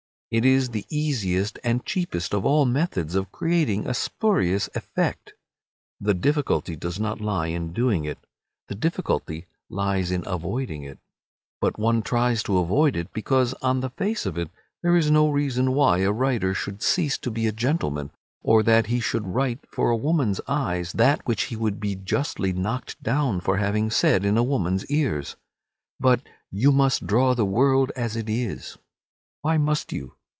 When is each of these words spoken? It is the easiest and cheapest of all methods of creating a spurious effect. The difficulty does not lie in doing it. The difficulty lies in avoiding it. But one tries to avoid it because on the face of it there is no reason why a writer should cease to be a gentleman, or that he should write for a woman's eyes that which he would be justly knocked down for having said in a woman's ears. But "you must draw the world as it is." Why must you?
It 0.33 0.45
is 0.45 0.69
the 0.69 0.85
easiest 0.87 1.59
and 1.61 1.85
cheapest 1.85 2.33
of 2.33 2.45
all 2.45 2.65
methods 2.65 3.15
of 3.15 3.33
creating 3.33 3.85
a 3.85 3.93
spurious 3.93 4.69
effect. 4.73 5.33
The 5.99 6.13
difficulty 6.13 6.77
does 6.77 7.01
not 7.01 7.19
lie 7.19 7.47
in 7.47 7.73
doing 7.73 8.05
it. 8.05 8.17
The 8.69 8.75
difficulty 8.75 9.45
lies 9.69 10.09
in 10.09 10.23
avoiding 10.25 10.83
it. 10.83 10.99
But 11.59 11.77
one 11.77 12.01
tries 12.01 12.43
to 12.43 12.59
avoid 12.59 12.95
it 12.95 13.11
because 13.11 13.53
on 13.55 13.81
the 13.81 13.89
face 13.89 14.25
of 14.25 14.37
it 14.37 14.49
there 14.81 14.95
is 14.95 15.11
no 15.11 15.27
reason 15.29 15.73
why 15.73 15.97
a 15.97 16.13
writer 16.13 16.53
should 16.53 16.81
cease 16.81 17.17
to 17.17 17.29
be 17.29 17.45
a 17.45 17.51
gentleman, 17.51 18.11
or 18.41 18.63
that 18.63 18.85
he 18.85 19.01
should 19.01 19.27
write 19.27 19.59
for 19.69 19.89
a 19.89 19.97
woman's 19.97 20.39
eyes 20.47 20.93
that 20.93 21.27
which 21.27 21.41
he 21.51 21.57
would 21.57 21.77
be 21.81 21.93
justly 21.93 22.53
knocked 22.53 23.03
down 23.03 23.41
for 23.41 23.57
having 23.57 23.91
said 23.91 24.23
in 24.23 24.37
a 24.37 24.43
woman's 24.43 24.85
ears. 24.85 25.35
But 25.99 26.21
"you 26.49 26.71
must 26.71 27.05
draw 27.05 27.33
the 27.33 27.43
world 27.43 27.91
as 27.97 28.15
it 28.15 28.29
is." 28.29 28.77
Why 29.41 29.57
must 29.57 29.91
you? 29.91 30.13